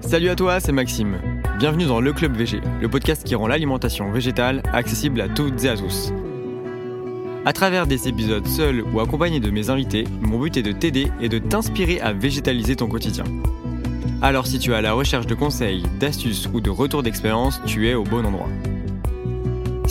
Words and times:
Salut 0.00 0.28
à 0.28 0.36
toi, 0.36 0.60
c'est 0.60 0.70
Maxime. 0.70 1.18
Bienvenue 1.58 1.86
dans 1.86 2.00
Le 2.00 2.12
Club 2.12 2.36
VG, 2.36 2.60
le 2.80 2.88
podcast 2.88 3.24
qui 3.24 3.34
rend 3.34 3.48
l'alimentation 3.48 4.12
végétale 4.12 4.62
accessible 4.72 5.20
à 5.20 5.28
toutes 5.28 5.64
et 5.64 5.70
à 5.70 5.76
tous. 5.76 6.12
À 7.44 7.52
travers 7.52 7.88
des 7.88 8.06
épisodes 8.06 8.46
seuls 8.46 8.82
ou 8.82 9.00
accompagnés 9.00 9.40
de 9.40 9.50
mes 9.50 9.70
invités, 9.70 10.04
mon 10.20 10.38
but 10.38 10.56
est 10.56 10.62
de 10.62 10.70
t'aider 10.70 11.10
et 11.20 11.28
de 11.28 11.38
t'inspirer 11.38 12.00
à 12.00 12.12
végétaliser 12.12 12.76
ton 12.76 12.86
quotidien. 12.86 13.24
Alors 14.20 14.46
si 14.46 14.60
tu 14.60 14.70
es 14.70 14.74
à 14.74 14.82
la 14.82 14.92
recherche 14.92 15.26
de 15.26 15.34
conseils, 15.34 15.82
d'astuces 15.98 16.48
ou 16.52 16.60
de 16.60 16.70
retours 16.70 17.02
d'expérience, 17.02 17.60
tu 17.66 17.88
es 17.88 17.94
au 17.94 18.04
bon 18.04 18.24
endroit. 18.24 18.48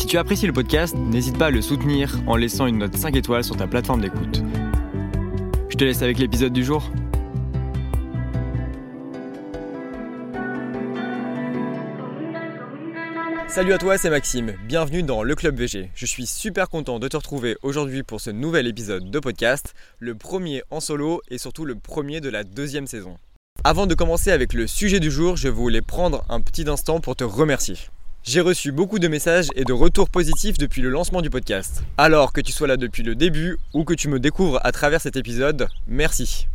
Si 0.02 0.08
tu 0.08 0.18
apprécies 0.18 0.48
le 0.48 0.52
podcast, 0.52 0.96
n'hésite 0.96 1.38
pas 1.38 1.46
à 1.46 1.50
le 1.52 1.62
soutenir 1.62 2.24
en 2.26 2.36
laissant 2.36 2.66
une 2.66 2.80
note 2.80 2.98
5 2.98 3.16
étoiles 3.16 3.44
sur 3.44 3.56
ta 3.56 3.68
plateforme 3.68 4.02
d'écoute. 4.02 4.42
Je 5.70 5.78
te 5.78 5.84
laisse 5.84 6.02
avec 6.02 6.18
l'épisode 6.18 6.52
du 6.52 6.64
jour. 6.64 6.90
Salut 13.48 13.74
à 13.74 13.78
toi, 13.78 14.00
c'est 14.00 14.10
Maxime. 14.10 14.56
Bienvenue 14.66 15.04
dans 15.04 15.22
le 15.22 15.36
Club 15.36 15.56
VG. 15.56 15.92
Je 15.94 16.06
suis 16.08 16.26
super 16.26 16.70
content 16.70 16.98
de 16.98 17.08
te 17.08 17.18
retrouver 17.18 17.56
aujourd'hui 17.62 18.02
pour 18.02 18.22
ce 18.22 18.32
nouvel 18.32 18.66
épisode 18.66 19.12
de 19.12 19.20
podcast, 19.20 19.76
le 20.00 20.16
premier 20.16 20.64
en 20.72 20.80
solo 20.80 21.22
et 21.30 21.38
surtout 21.38 21.64
le 21.64 21.76
premier 21.76 22.22
de 22.22 22.30
la 22.30 22.44
deuxième 22.44 22.88
saison. 22.88 23.20
Avant 23.64 23.86
de 23.86 23.94
commencer 23.94 24.32
avec 24.32 24.54
le 24.54 24.66
sujet 24.66 25.00
du 25.00 25.12
jour, 25.12 25.38
je 25.38 25.48
voulais 25.48 25.82
prendre 25.82 26.26
un 26.28 26.42
petit 26.42 26.68
instant 26.68 27.02
pour 27.02 27.16
te 27.16 27.24
remercier. 27.24 27.76
J'ai 28.24 28.42
reçu 28.42 28.72
beaucoup 28.72 29.00
de 29.00 29.08
messages 29.08 29.48
et 29.56 29.64
de 29.64 29.74
retours 29.74 30.08
positifs 30.08 30.60
depuis 30.60 30.84
le 30.84 30.90
lancement 30.90 31.24
du 31.24 31.32
podcast. 31.32 31.82
Alors 31.98 32.34
que 32.34 32.42
tu 32.42 32.52
sois 32.52 32.68
là 32.68 32.78
depuis 32.78 33.02
le 33.02 33.16
début 33.16 33.58
ou 33.74 33.84
que 33.84 33.96
tu 33.96 34.10
me 34.10 34.20
découvres 34.20 34.60
à 34.64 34.72
travers 34.72 35.02
cet 35.02 35.16
épisode, 35.16 35.68
merci. 35.88 36.48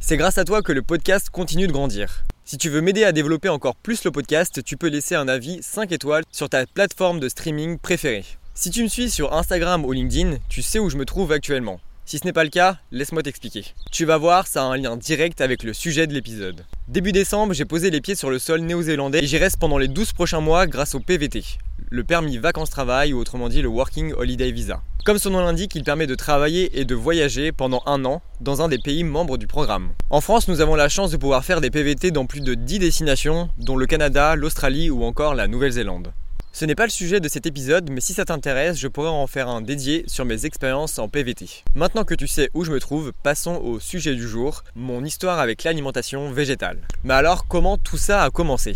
C'est 0.00 0.16
grâce 0.16 0.38
à 0.38 0.44
toi 0.44 0.62
que 0.62 0.72
le 0.72 0.82
podcast 0.82 1.30
continue 1.30 1.68
de 1.68 1.72
grandir. 1.72 2.24
Si 2.44 2.58
tu 2.58 2.70
veux 2.70 2.80
m'aider 2.80 3.04
à 3.04 3.12
développer 3.12 3.48
encore 3.48 3.76
plus 3.76 4.02
le 4.02 4.10
podcast, 4.10 4.64
tu 4.64 4.76
peux 4.76 4.88
laisser 4.88 5.14
un 5.14 5.28
avis 5.28 5.62
5 5.62 5.92
étoiles 5.92 6.24
sur 6.32 6.48
ta 6.48 6.66
plateforme 6.66 7.20
de 7.20 7.28
streaming 7.28 7.78
préférée. 7.78 8.24
Si 8.54 8.70
tu 8.70 8.82
me 8.82 8.88
suis 8.88 9.08
sur 9.08 9.32
Instagram 9.32 9.84
ou 9.84 9.92
LinkedIn, 9.92 10.38
tu 10.48 10.60
sais 10.60 10.80
où 10.80 10.90
je 10.90 10.96
me 10.96 11.04
trouve 11.04 11.30
actuellement. 11.30 11.80
Si 12.04 12.18
ce 12.18 12.24
n'est 12.24 12.32
pas 12.32 12.42
le 12.42 12.50
cas, 12.50 12.78
laisse-moi 12.90 13.22
t'expliquer. 13.22 13.64
Tu 13.92 14.04
vas 14.04 14.18
voir, 14.18 14.48
ça 14.48 14.62
a 14.62 14.66
un 14.66 14.76
lien 14.76 14.96
direct 14.96 15.40
avec 15.40 15.62
le 15.62 15.72
sujet 15.72 16.08
de 16.08 16.14
l'épisode. 16.14 16.64
Début 16.92 17.12
décembre, 17.12 17.54
j'ai 17.54 17.64
posé 17.64 17.88
les 17.88 18.02
pieds 18.02 18.14
sur 18.14 18.28
le 18.28 18.38
sol 18.38 18.60
néo-zélandais 18.60 19.20
et 19.24 19.26
j'y 19.26 19.38
reste 19.38 19.56
pendant 19.56 19.78
les 19.78 19.88
12 19.88 20.12
prochains 20.12 20.42
mois 20.42 20.66
grâce 20.66 20.94
au 20.94 21.00
PVT, 21.00 21.42
le 21.88 22.04
permis 22.04 22.36
vacances-travail 22.36 23.14
ou 23.14 23.18
autrement 23.18 23.48
dit 23.48 23.62
le 23.62 23.68
Working 23.68 24.12
Holiday 24.12 24.50
Visa. 24.50 24.82
Comme 25.06 25.16
son 25.16 25.30
nom 25.30 25.40
l'indique, 25.40 25.74
il 25.74 25.84
permet 25.84 26.06
de 26.06 26.14
travailler 26.14 26.78
et 26.78 26.84
de 26.84 26.94
voyager 26.94 27.50
pendant 27.50 27.82
un 27.86 28.04
an 28.04 28.20
dans 28.42 28.60
un 28.60 28.68
des 28.68 28.76
pays 28.76 29.04
membres 29.04 29.38
du 29.38 29.46
programme. 29.46 29.92
En 30.10 30.20
France, 30.20 30.48
nous 30.48 30.60
avons 30.60 30.74
la 30.74 30.90
chance 30.90 31.10
de 31.10 31.16
pouvoir 31.16 31.46
faire 31.46 31.62
des 31.62 31.70
PVT 31.70 32.10
dans 32.10 32.26
plus 32.26 32.42
de 32.42 32.52
10 32.52 32.80
destinations, 32.80 33.48
dont 33.56 33.78
le 33.78 33.86
Canada, 33.86 34.36
l'Australie 34.36 34.90
ou 34.90 35.02
encore 35.02 35.34
la 35.34 35.48
Nouvelle-Zélande. 35.48 36.12
Ce 36.54 36.66
n'est 36.66 36.74
pas 36.74 36.84
le 36.84 36.90
sujet 36.90 37.18
de 37.18 37.28
cet 37.28 37.46
épisode, 37.46 37.90
mais 37.90 38.02
si 38.02 38.12
ça 38.12 38.26
t'intéresse, 38.26 38.78
je 38.78 38.86
pourrais 38.86 39.08
en 39.08 39.26
faire 39.26 39.48
un 39.48 39.62
dédié 39.62 40.04
sur 40.06 40.26
mes 40.26 40.44
expériences 40.44 40.98
en 40.98 41.08
PVT. 41.08 41.46
Maintenant 41.74 42.04
que 42.04 42.14
tu 42.14 42.28
sais 42.28 42.50
où 42.52 42.62
je 42.64 42.70
me 42.70 42.78
trouve, 42.78 43.14
passons 43.22 43.56
au 43.56 43.80
sujet 43.80 44.14
du 44.14 44.28
jour, 44.28 44.62
mon 44.76 45.02
histoire 45.02 45.38
avec 45.38 45.64
l'alimentation 45.64 46.30
végétale. 46.30 46.78
Mais 47.04 47.14
alors, 47.14 47.48
comment 47.48 47.78
tout 47.78 47.96
ça 47.96 48.22
a 48.22 48.30
commencé? 48.30 48.74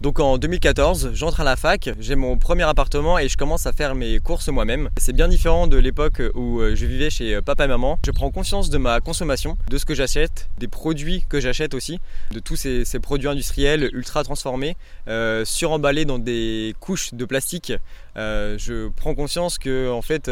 Donc 0.00 0.18
en 0.18 0.38
2014, 0.38 1.10
j'entre 1.12 1.40
à 1.40 1.44
la 1.44 1.56
fac, 1.56 1.90
j'ai 2.00 2.14
mon 2.14 2.38
premier 2.38 2.62
appartement 2.62 3.18
et 3.18 3.28
je 3.28 3.36
commence 3.36 3.66
à 3.66 3.72
faire 3.72 3.94
mes 3.94 4.18
courses 4.18 4.48
moi-même. 4.48 4.88
C'est 4.96 5.12
bien 5.12 5.28
différent 5.28 5.66
de 5.66 5.76
l'époque 5.76 6.22
où 6.34 6.60
euh, 6.60 6.74
je 6.74 6.86
vivais 6.86 7.10
chez 7.10 7.34
euh, 7.34 7.42
papa 7.42 7.66
et 7.66 7.68
maman. 7.68 7.98
Je 8.06 8.10
prends 8.10 8.30
conscience 8.30 8.70
de 8.70 8.78
ma 8.78 9.00
consommation, 9.00 9.58
de 9.68 9.76
ce 9.76 9.84
que 9.84 9.94
j'achète, 9.94 10.48
des 10.58 10.68
produits 10.68 11.26
que 11.28 11.38
j'achète 11.38 11.74
aussi, 11.74 12.00
de 12.30 12.40
tous 12.40 12.56
ces, 12.56 12.84
produits 13.02 13.28
industriels 13.28 13.90
ultra 13.92 14.24
transformés, 14.24 14.78
euh, 15.06 15.44
suremballés 15.44 16.06
dans 16.06 16.18
des 16.18 16.74
couches 16.80 17.12
de 17.12 17.26
plastique. 17.26 17.74
je 18.16 18.88
prends 18.96 19.14
conscience 19.14 19.58
que 19.58 19.90
en 19.90 20.00
fait, 20.00 20.30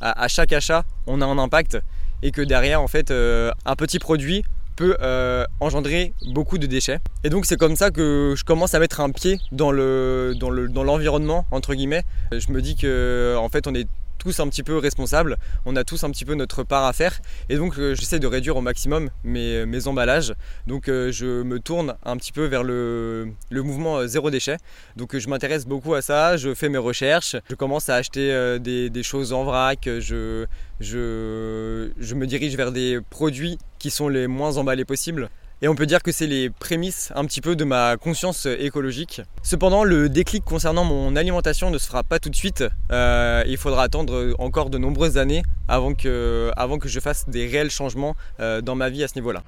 à, 0.00 0.28
chaque 0.28 0.52
achat, 0.52 0.82
on 1.06 1.20
a 1.20 1.26
un 1.26 1.38
impact 1.38 1.78
et 2.22 2.32
que 2.32 2.42
derrière, 2.42 2.82
en 2.82 2.88
fait, 2.88 3.12
un 3.12 3.76
petit 3.76 4.00
produit 4.00 4.42
euh, 4.82 5.44
engendrer 5.60 6.12
beaucoup 6.32 6.58
de 6.58 6.66
déchets. 6.66 6.98
Et 7.24 7.30
donc 7.30 7.46
c'est 7.46 7.56
comme 7.56 7.76
ça 7.76 7.90
que 7.90 8.34
je 8.36 8.44
commence 8.44 8.74
à 8.74 8.78
mettre 8.78 9.00
un 9.00 9.10
pied 9.10 9.38
dans 9.52 9.72
le 9.72 10.34
dans 10.38 10.50
le 10.50 10.68
dans 10.68 10.84
l'environnement 10.84 11.46
entre 11.50 11.74
guillemets. 11.74 12.04
Je 12.32 12.52
me 12.52 12.60
dis 12.62 12.76
que 12.76 13.36
en 13.38 13.48
fait 13.48 13.66
on 13.66 13.74
est 13.74 13.88
tous 14.20 14.38
un 14.38 14.48
petit 14.48 14.62
peu 14.62 14.76
responsables, 14.76 15.38
on 15.64 15.74
a 15.74 15.82
tous 15.82 16.04
un 16.04 16.10
petit 16.10 16.24
peu 16.24 16.34
notre 16.34 16.62
part 16.62 16.84
à 16.84 16.92
faire 16.92 17.20
et 17.48 17.56
donc 17.56 17.78
euh, 17.78 17.94
j'essaie 17.94 18.18
de 18.18 18.26
réduire 18.26 18.56
au 18.56 18.60
maximum 18.60 19.08
mes, 19.24 19.86
emballages. 19.86 20.34
Donc 20.66 20.88
euh, 20.88 21.10
je 21.10 21.42
me 21.42 21.58
tourne 21.58 21.96
un 22.04 22.16
petit 22.18 22.32
peu 22.32 22.44
vers 22.44 22.62
le, 22.62 23.32
mouvement 23.50 24.06
zéro 24.06 24.30
déchet. 24.30 24.58
Donc 24.96 25.16
je 25.16 25.28
m'intéresse 25.28 25.66
beaucoup 25.66 25.94
à 25.94 26.02
ça, 26.02 26.36
je 26.36 26.54
fais 26.54 26.68
mes 26.68 26.78
recherches, 26.78 27.34
je 27.48 27.54
commence 27.54 27.88
à 27.88 27.96
acheter 27.96 28.58
des, 28.60 29.02
choses 29.02 29.32
en 29.32 29.44
vrac, 29.44 29.80
je, 29.86 30.44
je, 30.80 31.90
je 31.98 32.14
me 32.14 32.26
dirige 32.26 32.54
vers 32.56 32.72
des 32.72 33.00
produits 33.08 33.58
qui 33.78 33.90
sont 33.90 34.08
les 34.08 34.26
moins 34.26 34.58
emballés 34.58 34.84
possibles. 34.84 35.30
Et 35.62 35.68
on 35.68 35.74
peut 35.74 35.84
dire 35.84 36.02
que 36.02 36.10
c'est 36.10 36.26
les 36.26 36.48
prémices 36.48 37.12
un 37.14 37.26
petit 37.26 37.42
peu 37.42 37.54
de 37.54 37.64
ma 37.64 37.98
conscience 37.98 38.46
écologique. 38.46 39.20
Cependant, 39.42 39.84
le 39.84 40.08
déclic 40.08 40.42
concernant 40.42 40.84
mon 40.84 41.16
alimentation 41.16 41.70
ne 41.70 41.76
se 41.76 41.86
fera 41.86 42.02
pas 42.02 42.18
tout 42.18 42.30
de 42.30 42.34
suite. 42.34 42.64
Euh, 42.90 43.44
il 43.46 43.58
faudra 43.58 43.82
attendre 43.82 44.34
encore 44.38 44.70
de 44.70 44.78
nombreuses 44.78 45.18
années 45.18 45.42
avant 45.68 45.92
que, 45.92 46.50
avant 46.56 46.78
que 46.78 46.88
je 46.88 46.98
fasse 46.98 47.28
des 47.28 47.46
réels 47.46 47.70
changements 47.70 48.16
euh, 48.40 48.62
dans 48.62 48.74
ma 48.74 48.88
vie 48.88 49.04
à 49.04 49.08
ce 49.08 49.16
niveau-là. 49.16 49.42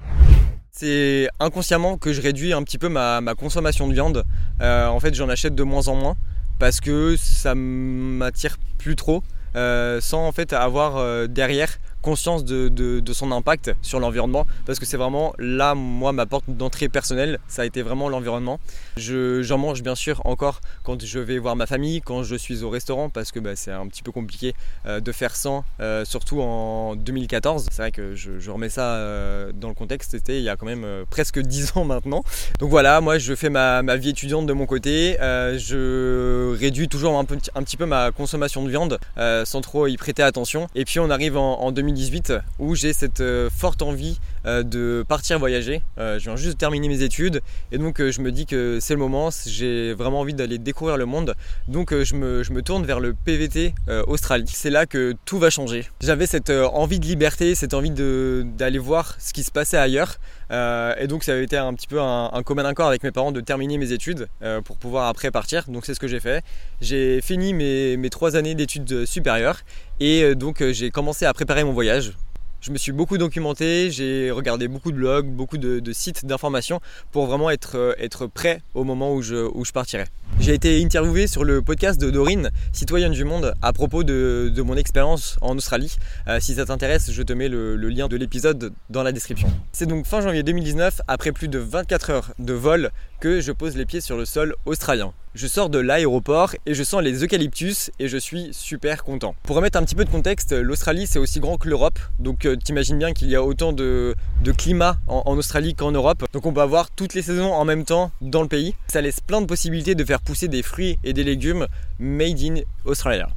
C'est 0.69 1.29
inconsciemment 1.39 1.97
que 1.97 2.13
je 2.13 2.21
réduis 2.21 2.53
un 2.53 2.61
petit 2.61 2.77
peu 2.77 2.89
ma, 2.89 3.19
consommation 3.35 3.87
de 3.87 3.93
viande. 3.93 4.23
Euh, 4.61 4.85
en 4.85 4.99
fait, 4.99 5.15
j'en 5.15 5.29
achète 5.29 5.55
de 5.55 5.63
moins 5.63 5.87
en 5.87 5.95
moins 5.95 6.15
parce 6.59 6.79
que 6.79 7.15
ça 7.17 7.55
m'attire 7.55 8.57
plus 8.77 8.95
trop. 8.95 9.23
sans 9.55 10.27
en 10.27 10.31
fait 10.31 10.53
avoir 10.53 11.27
derrière 11.27 11.79
conscience 12.03 12.43
de, 12.43 13.01
son 13.13 13.31
impact 13.31 13.75
sur 13.81 13.99
l'environnement 13.99 14.45
parce 14.65 14.79
que 14.79 14.85
c'est 14.85 14.97
vraiment 14.97 15.33
là 15.37 15.75
moi 15.75 16.11
ma 16.11 16.25
porte 16.25 16.45
d'entrée 16.47 16.89
personnelle. 16.89 17.39
Ça 17.47 17.61
a 17.61 17.65
été 17.65 17.81
vraiment 17.81 18.09
l'environnement. 18.09 18.59
J'en 18.97 19.57
mange 19.57 19.81
bien 19.81 19.95
sûr 19.95 20.21
encore 20.25 20.61
quand 20.83 21.03
je 21.03 21.19
vais 21.19 21.39
voir 21.39 21.55
ma 21.55 21.65
famille 21.65 22.01
quand 22.01 22.23
je 22.23 22.35
suis 22.35 22.63
au 22.63 22.69
restaurant 22.69 23.09
parce 23.09 23.31
que 23.31 23.39
bah, 23.39 23.55
c'est 23.55 23.71
un 23.71 23.87
petit 23.87 24.03
peu 24.03 24.11
compliqué 24.11 24.53
euh, 24.85 24.99
de 24.99 25.11
faire 25.11 25.35
sans 25.35 25.63
euh, 25.79 26.05
surtout 26.05 26.41
en 26.41 26.95
2014 26.95 27.67
c'est 27.71 27.81
vrai 27.81 27.91
que 27.91 28.15
je, 28.15 28.51
remets 28.51 28.69
ça 28.69 28.95
euh, 28.95 29.51
dans 29.53 29.69
le 29.69 29.73
contexte. 29.73 30.11
C'était 30.11 30.37
il 30.37 30.43
y 30.43 30.49
a 30.49 30.55
quand 30.55 30.65
même 30.65 30.85
presque 31.09 31.39
10 31.53 31.77
ans 31.77 31.85
maintenant. 31.85 32.23
Donc 32.59 32.69
voilà 32.69 32.99
moi 32.99 33.17
je 33.17 33.33
fais 33.33 33.49
ma, 33.49 33.81
vie 33.95 34.09
étudiante 34.09 34.45
de 34.45 34.53
mon 34.53 34.65
côté. 34.65 35.15
Je 35.19 36.55
réduis 36.59 36.89
toujours 36.89 37.17
un, 37.17 37.21
un, 37.55 37.63
petit 37.63 37.77
peu 37.77 37.85
ma 37.85 38.11
consommation 38.11 38.63
de 38.63 38.69
viande 38.69 38.99
sans 39.45 39.61
trop 39.61 39.87
y 39.87 39.95
prêter 39.95 40.23
attention. 40.23 40.67
Et 40.75 40.83
puis 40.83 40.99
on 40.99 41.09
arrive 41.09 41.37
en, 41.37 41.61
en 41.61 41.71
2018 41.93 42.33
où 42.59 42.75
j'ai 42.75 42.93
cette 42.93 43.21
euh, 43.21 43.49
forte 43.49 43.81
envie 43.81 44.19
de 44.45 45.05
partir 45.07 45.39
voyager. 45.39 45.81
Euh, 45.97 46.19
je 46.19 46.25
viens 46.25 46.35
juste 46.35 46.53
de 46.53 46.57
terminer 46.57 46.87
mes 46.87 47.01
études 47.01 47.41
et 47.71 47.77
donc 47.77 48.01
je 48.01 48.21
me 48.21 48.31
dis 48.31 48.45
que 48.45 48.79
c'est 48.81 48.93
le 48.93 48.99
moment, 48.99 49.29
j'ai 49.45 49.93
vraiment 49.93 50.19
envie 50.19 50.33
d'aller 50.33 50.57
découvrir 50.57 50.97
le 50.97 51.05
monde. 51.05 51.35
Donc 51.67 51.93
je 51.93 52.15
me, 52.15 52.43
je, 52.43 52.51
me, 52.51 52.61
tourne 52.61 52.85
vers 52.85 52.99
le 52.99 53.13
PVT 53.13 53.73
Australie. 54.07 54.45
C'est 54.47 54.69
là 54.69 54.85
que 54.85 55.15
tout 55.25 55.39
va 55.39 55.49
changer. 55.49 55.87
J'avais 56.01 56.27
cette 56.27 56.49
envie 56.49 56.99
de 56.99 57.05
liberté, 57.05 57.55
cette 57.55 57.73
envie 57.73 57.91
d'aller 57.91 58.79
voir 58.79 59.15
ce 59.19 59.33
qui 59.33 59.43
se 59.43 59.51
passait 59.51 59.77
ailleurs. 59.77 60.19
et 60.51 61.07
donc 61.07 61.23
ça 61.23 61.33
avait 61.33 61.43
été 61.43 61.57
un 61.57 61.73
petit 61.73 61.87
peu 61.87 62.01
un, 62.01 62.43
commun 62.43 62.65
accord 62.65 62.87
avec 62.87 63.03
mes 63.03 63.11
parents 63.11 63.31
de 63.31 63.41
terminer 63.41 63.77
mes 63.77 63.91
études 63.91 64.27
pour 64.65 64.77
pouvoir 64.77 65.07
après 65.07 65.31
partir. 65.31 65.65
Donc 65.67 65.85
c'est 65.85 65.93
ce 65.93 65.99
que 65.99 66.07
j'ai 66.07 66.19
fait. 66.19 66.43
J'ai 66.81 67.21
fini 67.21 67.53
mes, 67.53 67.97
mes 67.97 68.09
trois 68.09 68.35
années 68.35 68.55
d'études 68.55 69.05
supérieures 69.05 69.61
et 69.99 70.35
donc 70.35 70.63
j'ai 70.71 70.91
commencé 70.91 71.25
à 71.25 71.33
préparer 71.33 71.63
mon 71.63 71.73
voyage 71.73 72.13
je 72.63 72.71
me 72.71 72.77
suis 72.77 72.93
beaucoup 72.93 73.17
documenté, 73.17 73.91
j'ai 73.91 74.31
regardé 74.31 74.69
beaucoup 74.69 74.93
de 74.93 74.95
blogs, 74.95 75.27
beaucoup 75.27 75.57
de, 75.57 75.81
sites 75.91 76.25
d'information 76.25 76.79
pour 77.11 77.25
vraiment 77.25 77.49
être, 77.49 77.75
euh, 77.75 77.93
être 77.99 78.25
prêt 78.25 78.61
au 78.73 78.85
moment 78.85 79.13
où 79.13 79.21
je, 79.21 79.35
où 79.53 79.65
je 79.65 79.73
partirai. 79.73 80.05
J'ai 80.39 80.53
été 80.53 80.81
interviewé 80.81 81.27
sur 81.27 81.43
le 81.43 81.61
podcast 81.61 81.99
de 81.99 82.09
Dorine, 82.09 82.51
citoyenne 82.71 83.11
du 83.11 83.25
monde, 83.25 83.53
à 83.61 83.73
propos 83.73 84.03
de, 84.03 84.53
mon 84.65 84.77
expérience 84.77 85.37
en 85.41 85.57
Australie. 85.57 85.97
Euh, 86.29 86.39
si 86.39 86.55
ça 86.55 86.65
t'intéresse, 86.65 87.11
je 87.11 87.21
te 87.21 87.33
mets 87.33 87.49
le, 87.49 87.75
le 87.75 87.89
lien 87.89 88.07
de 88.07 88.15
l'épisode 88.15 88.71
dans 88.89 89.03
la 89.03 89.11
description. 89.11 89.49
C'est 89.73 89.85
donc 89.85 90.05
fin 90.05 90.21
janvier 90.21 90.43
2019, 90.43 91.01
après 91.09 91.33
plus 91.33 91.49
de 91.49 91.59
24 91.59 92.09
heures 92.11 92.33
de 92.39 92.53
vol, 92.53 92.91
que 93.19 93.41
je 93.41 93.51
pose 93.51 93.75
les 93.75 93.85
pieds 93.85 94.01
sur 94.01 94.15
le 94.15 94.23
sol 94.23 94.55
australien. 94.65 95.13
Je 95.35 95.47
sors 95.47 95.71
de 95.71 95.79
l'aéroport 95.79 96.53
et 96.67 96.75
je 96.75 96.83
sens 96.83 97.01
les 97.01 97.23
eucalyptus 97.23 97.89
et 97.97 98.07
je 98.07 98.17
suis 98.17 98.49
super 98.51 99.03
content. 99.03 99.33
Pour 99.41 99.55
remettre 99.55 99.79
un 99.79 99.83
petit 99.83 99.95
peu 99.95 100.05
de 100.05 100.11
contexte, 100.11 100.51
l'Australie 100.51 101.07
c'est 101.07 101.17
aussi 101.17 101.39
grand 101.39 101.57
que 101.57 101.67
l'Europe, 101.67 101.97
donc 102.19 102.45
euh, 102.45 102.52
t'imagines 102.55 102.97
bien 102.97 103.13
qu'il 103.13 103.29
y 103.29 103.35
a 103.35 103.43
autant 103.43 103.73
de, 103.73 104.15
climat 104.57 104.97
en, 105.07 105.23
en 105.25 105.37
Australie 105.37 105.75
qu'en 105.75 105.91
Europe. 105.91 106.25
Donc 106.33 106.45
on 106.45 106.53
peut 106.53 106.61
avoir 106.61 106.89
toutes 106.91 107.13
les 107.13 107.21
saisons 107.21 107.53
en 107.53 107.65
même 107.65 107.85
temps 107.85 108.11
dans 108.21 108.41
le 108.41 108.47
pays. 108.47 108.75
Ça 108.87 109.01
laisse 109.01 109.19
plein 109.19 109.41
de 109.41 109.45
possibilités 109.45 109.95
de 109.95 110.03
faire 110.03 110.21
pousser 110.21 110.47
des 110.47 110.63
fruits 110.63 110.97
et 111.03 111.13
des 111.13 111.23
légumes 111.23 111.67
made 111.99 112.39
in 112.41 112.55
Australia. 112.85 113.29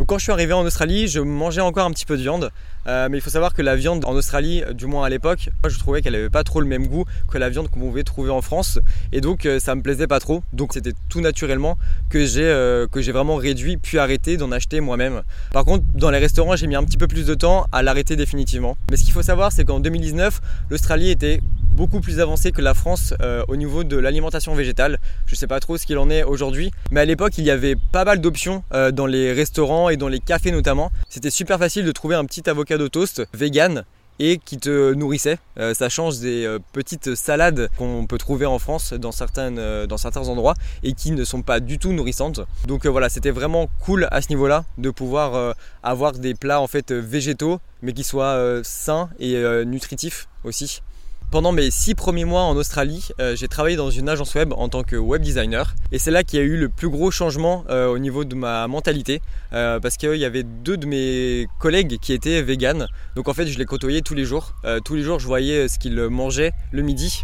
Donc 0.00 0.08
quand 0.08 0.16
je 0.16 0.22
suis 0.22 0.32
arrivé 0.32 0.54
en 0.54 0.64
Australie, 0.64 1.08
je 1.08 1.20
mangeais 1.20 1.60
encore 1.60 1.84
un 1.84 1.90
petit 1.90 2.06
peu 2.06 2.16
de 2.16 2.22
viande, 2.22 2.50
euh, 2.86 3.08
mais 3.10 3.18
il 3.18 3.20
faut 3.20 3.28
savoir 3.28 3.52
que 3.52 3.60
la 3.60 3.76
viande 3.76 4.02
en 4.06 4.14
Australie, 4.14 4.62
du 4.72 4.86
moins 4.86 5.04
à 5.04 5.10
l'époque, 5.10 5.50
je 5.68 5.78
trouvais 5.78 6.00
qu'elle 6.00 6.14
avait 6.14 6.30
pas 6.30 6.42
trop 6.42 6.62
le 6.62 6.66
même 6.66 6.86
goût 6.86 7.04
que 7.30 7.36
la 7.36 7.50
viande 7.50 7.68
qu'on 7.68 7.80
pouvait 7.80 8.02
trouver 8.02 8.30
en 8.30 8.40
France, 8.40 8.78
et 9.12 9.20
donc 9.20 9.44
euh, 9.44 9.58
ça 9.58 9.74
me 9.74 9.82
plaisait 9.82 10.06
pas 10.06 10.18
trop. 10.18 10.42
Donc 10.54 10.72
c'était 10.72 10.94
tout 11.10 11.20
naturellement 11.20 11.76
que 12.08 12.24
j'ai 12.24 12.46
euh, 12.46 12.86
que 12.86 13.02
j'ai 13.02 13.12
vraiment 13.12 13.36
réduit 13.36 13.76
puis 13.76 13.98
arrêté 13.98 14.38
d'en 14.38 14.52
acheter 14.52 14.80
moi-même. 14.80 15.20
Par 15.52 15.66
contre, 15.66 15.84
dans 15.92 16.10
les 16.10 16.16
restaurants, 16.16 16.56
j'ai 16.56 16.66
mis 16.66 16.76
un 16.76 16.84
petit 16.84 16.96
peu 16.96 17.06
plus 17.06 17.26
de 17.26 17.34
temps 17.34 17.66
à 17.70 17.82
l'arrêter 17.82 18.16
définitivement. 18.16 18.78
Mais 18.90 18.96
ce 18.96 19.04
qu'il 19.04 19.12
faut 19.12 19.20
savoir, 19.20 19.52
c'est 19.52 19.66
qu'en 19.66 19.80
2019, 19.80 20.40
l'Australie 20.70 21.10
était 21.10 21.42
beaucoup 21.80 22.00
plus 22.00 22.20
avancé 22.20 22.52
que 22.52 22.60
la 22.60 22.74
France 22.74 23.14
euh, 23.22 23.42
au 23.48 23.56
niveau 23.56 23.84
de 23.84 23.96
l'alimentation 23.96 24.54
végétale. 24.54 24.98
Je 25.24 25.34
ne 25.34 25.38
sais 25.38 25.46
pas 25.46 25.60
trop 25.60 25.78
ce 25.78 25.86
qu'il 25.86 25.96
en 25.96 26.10
est 26.10 26.22
aujourd'hui, 26.24 26.72
mais 26.90 27.00
à 27.00 27.06
l'époque 27.06 27.38
il 27.38 27.44
y 27.44 27.50
avait 27.50 27.74
pas 27.74 28.04
mal 28.04 28.20
d'options 28.20 28.62
euh, 28.74 28.90
dans 28.90 29.06
les 29.06 29.32
restaurants 29.32 29.88
et 29.88 29.96
dans 29.96 30.08
les 30.08 30.20
cafés 30.20 30.50
notamment. 30.50 30.92
C'était 31.08 31.30
super 31.30 31.58
facile 31.58 31.86
de 31.86 31.92
trouver 31.92 32.16
un 32.16 32.26
petit 32.26 32.50
avocado 32.50 32.90
toast 32.90 33.22
vegan 33.32 33.84
et 34.18 34.36
qui 34.36 34.58
te 34.58 34.92
nourrissait. 34.92 35.38
Euh, 35.58 35.72
ça 35.72 35.88
change 35.88 36.18
des 36.18 36.54
petites 36.74 37.14
salades 37.14 37.70
qu'on 37.78 38.04
peut 38.06 38.18
trouver 38.18 38.44
en 38.44 38.58
France 38.58 38.92
dans, 38.92 39.08
dans 39.08 39.96
certains 39.96 40.28
endroits 40.28 40.56
et 40.82 40.92
qui 40.92 41.12
ne 41.12 41.24
sont 41.24 41.40
pas 41.40 41.60
du 41.60 41.78
tout 41.78 41.94
nourrissantes. 41.94 42.42
Donc 42.66 42.84
voilà, 42.84 43.08
c'était 43.08 43.30
vraiment 43.30 43.70
cool 43.86 44.06
à 44.10 44.20
ce 44.20 44.28
niveau-là 44.28 44.66
de 44.76 44.90
pouvoir 44.90 45.54
avoir 45.82 46.12
des 46.12 46.34
plats 46.34 46.60
en 46.60 46.66
fait 46.66 46.92
végétaux 46.92 47.58
mais 47.80 47.94
qui 47.94 48.04
soient 48.04 48.60
sains 48.64 49.08
et 49.18 49.42
nutritifs 49.64 50.28
aussi. 50.44 50.82
Pendant 51.30 51.52
mes 51.52 51.70
six 51.70 51.94
premiers 51.94 52.24
mois 52.24 52.42
en 52.42 52.56
Australie, 52.56 53.10
euh, 53.20 53.36
j'ai 53.36 53.46
travaillé 53.46 53.76
dans 53.76 53.90
une 53.90 54.08
agence 54.08 54.34
web 54.34 54.52
en 54.52 54.68
tant 54.68 54.82
que 54.82 54.96
web 54.96 55.22
designer. 55.22 55.76
Et 55.92 56.00
c'est 56.00 56.10
là 56.10 56.24
qu'il 56.24 56.40
y 56.40 56.42
a 56.42 56.44
eu 56.44 56.56
le 56.56 56.68
plus 56.68 56.88
gros 56.88 57.12
changement 57.12 57.64
euh, 57.70 57.86
au 57.86 58.00
niveau 58.00 58.24
de 58.24 58.34
ma 58.34 58.66
mentalité. 58.66 59.22
Euh, 59.52 59.78
parce 59.78 59.96
qu'il 59.96 60.16
y 60.16 60.24
avait 60.24 60.42
deux 60.42 60.76
de 60.76 60.86
mes 60.86 61.46
collègues 61.60 61.98
qui 62.00 62.12
étaient 62.12 62.42
véganes. 62.42 62.88
Donc 63.14 63.28
en 63.28 63.32
fait, 63.32 63.46
je 63.46 63.60
les 63.60 63.64
côtoyais 63.64 64.00
tous 64.00 64.14
les 64.14 64.24
jours. 64.24 64.54
tous 64.84 64.96
les 64.96 65.02
jours, 65.02 65.20
je 65.20 65.26
voyais 65.28 65.68
ce 65.68 65.78
qu'ils 65.78 66.00
mangeaient 66.08 66.50
le 66.72 66.82
midi. 66.82 67.22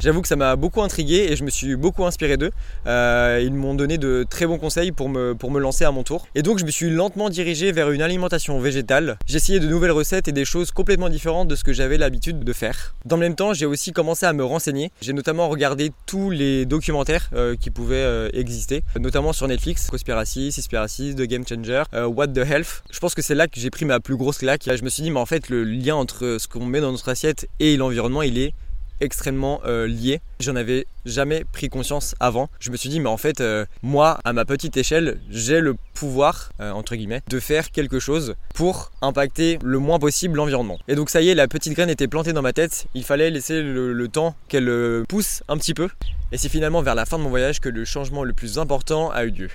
J'avoue 0.00 0.22
que 0.22 0.28
ça 0.28 0.36
m'a 0.36 0.56
beaucoup 0.56 0.80
intrigué 0.80 1.26
et 1.30 1.36
je 1.36 1.44
me 1.44 1.50
suis 1.50 1.76
beaucoup 1.76 2.06
inspiré 2.06 2.38
d'eux. 2.38 2.52
Euh, 2.86 3.38
ils 3.44 3.52
m'ont 3.52 3.74
donné 3.74 3.98
de 3.98 4.24
très 4.28 4.46
bons 4.46 4.56
conseils 4.56 4.92
pour 4.92 5.10
me, 5.10 5.34
pour 5.34 5.50
me 5.50 5.60
lancer 5.60 5.84
à 5.84 5.90
mon 5.90 6.04
tour. 6.04 6.26
Et 6.34 6.40
donc 6.40 6.58
je 6.58 6.64
me 6.64 6.70
suis 6.70 6.88
lentement 6.88 7.28
dirigé 7.28 7.70
vers 7.70 7.90
une 7.90 8.00
alimentation 8.00 8.58
végétale. 8.60 9.18
J'ai 9.26 9.36
essayé 9.36 9.60
de 9.60 9.68
nouvelles 9.68 9.90
recettes 9.90 10.26
et 10.26 10.32
des 10.32 10.46
choses 10.46 10.70
complètement 10.70 11.10
différentes 11.10 11.48
de 11.48 11.54
ce 11.54 11.64
que 11.64 11.74
j'avais 11.74 11.98
l'habitude 11.98 12.44
de 12.44 12.52
faire. 12.54 12.94
Dans 13.04 13.16
le 13.16 13.20
même 13.20 13.34
temps, 13.34 13.52
j'ai 13.52 13.66
aussi 13.66 13.92
commencé 13.92 14.24
à 14.24 14.32
me 14.32 14.42
renseigner. 14.42 14.90
J'ai 15.02 15.12
notamment 15.12 15.50
regardé 15.50 15.92
tous 16.06 16.30
les 16.30 16.64
documentaires 16.64 17.28
euh, 17.34 17.54
qui 17.56 17.68
pouvaient 17.68 17.96
euh, 17.96 18.30
exister, 18.32 18.82
notamment 18.98 19.34
sur 19.34 19.48
Netflix, 19.48 19.88
Conspiracy, 19.90 20.50
Seaspiracy, 20.50 21.14
The 21.14 21.24
Game 21.24 21.46
Changer, 21.46 21.82
What 21.92 22.28
the 22.28 22.38
Health. 22.38 22.84
Je 22.90 23.00
pense 23.00 23.14
que 23.14 23.20
c'est 23.20 23.34
là 23.34 23.48
que 23.48 23.60
j'ai 23.60 23.68
pris 23.68 23.84
ma 23.84 24.00
plus 24.00 24.16
grosse 24.16 24.38
claque. 24.38 24.62
Je 24.64 24.82
me 24.82 24.88
suis 24.88 25.02
dit, 25.02 25.10
mais 25.10 25.20
en 25.20 25.26
fait, 25.26 25.50
le 25.50 25.62
lien 25.62 25.94
entre 25.94 26.38
ce 26.40 26.48
qu'on 26.48 26.64
met 26.64 26.80
dans 26.80 26.90
notre 26.90 27.10
assiette 27.10 27.48
et 27.58 27.76
l'environnement, 27.76 28.22
il 28.22 28.38
est 28.38 28.54
extrêmement 29.00 29.60
euh, 29.64 29.86
lié. 29.86 30.20
J'en 30.38 30.56
avais 30.56 30.86
jamais 31.04 31.44
pris 31.44 31.68
conscience 31.68 32.14
avant. 32.20 32.48
Je 32.60 32.70
me 32.70 32.76
suis 32.76 32.88
dit, 32.88 33.00
mais 33.00 33.08
en 33.08 33.16
fait, 33.16 33.40
euh, 33.40 33.64
moi, 33.82 34.18
à 34.24 34.32
ma 34.32 34.44
petite 34.44 34.76
échelle, 34.76 35.18
j'ai 35.30 35.60
le 35.60 35.74
pouvoir, 35.94 36.50
euh, 36.60 36.70
entre 36.70 36.96
guillemets, 36.96 37.22
de 37.28 37.40
faire 37.40 37.70
quelque 37.70 37.98
chose 37.98 38.34
pour 38.54 38.90
impacter 39.02 39.58
le 39.62 39.78
moins 39.78 39.98
possible 39.98 40.36
l'environnement. 40.36 40.78
Et 40.88 40.94
donc, 40.94 41.10
ça 41.10 41.22
y 41.22 41.30
est, 41.30 41.34
la 41.34 41.48
petite 41.48 41.74
graine 41.74 41.90
était 41.90 42.08
plantée 42.08 42.32
dans 42.32 42.42
ma 42.42 42.52
tête. 42.52 42.86
Il 42.94 43.04
fallait 43.04 43.30
laisser 43.30 43.62
le, 43.62 44.08
temps 44.08 44.34
qu'elle 44.48 45.04
pousse 45.08 45.42
un 45.48 45.56
petit 45.56 45.74
peu. 45.74 45.88
Et 46.32 46.38
c'est 46.38 46.48
finalement 46.48 46.82
vers 46.82 46.94
la 46.94 47.06
fin 47.06 47.16
de 47.18 47.22
mon 47.22 47.28
voyage 47.28 47.60
que 47.60 47.68
le 47.68 47.84
changement 47.84 48.24
le 48.24 48.32
plus 48.32 48.58
important 48.58 49.10
a 49.10 49.24
eu 49.24 49.30
lieu. 49.30 49.48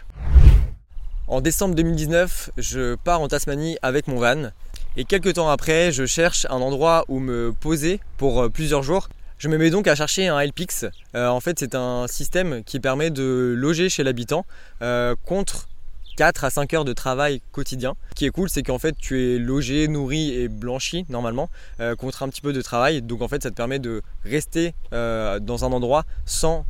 En 1.27 1.41
décembre 1.41 1.75
2019, 1.75 2.51
je 2.57 2.95
pars 2.95 3.19
en 3.19 3.27
Tasmanie 3.27 3.77
avec 3.81 4.07
mon 4.07 4.17
van. 4.17 4.51
Et 4.95 5.03
quelques 5.03 5.33
temps 5.33 5.49
après, 5.49 5.91
je 5.91 6.05
cherche 6.05 6.45
un 6.49 6.61
endroit 6.61 7.03
où 7.09 7.19
me 7.19 7.51
poser 7.51 7.99
pour 8.17 8.49
plusieurs 8.49 8.83
jours. 8.83 9.09
Je 9.37 9.49
me 9.49 9.57
mets 9.57 9.69
donc 9.69 9.87
à 9.87 9.95
chercher 9.95 10.27
un 10.27 10.41
LPX. 10.41 10.85
Euh, 11.13 11.27
en 11.27 11.41
fait, 11.41 11.59
c'est 11.59 11.75
un 11.75 12.07
système 12.07 12.63
qui 12.63 12.79
permet 12.79 13.09
de 13.09 13.53
loger 13.57 13.89
chez 13.89 14.01
l'habitant 14.01 14.45
euh, 14.81 15.13
contre 15.25 15.67
4 16.15 16.45
à 16.45 16.49
5 16.49 16.73
heures 16.73 16.85
de 16.85 16.93
travail 16.93 17.41
quotidien. 17.51 17.95
Ce 18.11 18.15
qui 18.15 18.25
est 18.25 18.29
cool, 18.29 18.49
c'est 18.49 18.63
qu'en 18.63 18.79
fait, 18.79 18.95
tu 18.97 19.21
es 19.21 19.37
logé, 19.37 19.89
nourri 19.89 20.31
et 20.31 20.47
blanchi 20.47 21.05
normalement 21.09 21.49
euh, 21.81 21.97
contre 21.97 22.23
un 22.23 22.29
petit 22.29 22.39
peu 22.39 22.53
de 22.53 22.61
travail. 22.61 23.01
Donc 23.01 23.21
en 23.21 23.27
fait, 23.27 23.43
ça 23.43 23.49
te 23.49 23.55
permet 23.55 23.79
de 23.79 24.01
rester 24.23 24.73
dans 24.91 25.65
un 25.65 25.71
endroit 25.73 26.05
sans 26.25 26.65